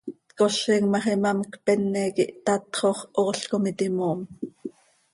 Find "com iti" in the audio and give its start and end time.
3.49-3.87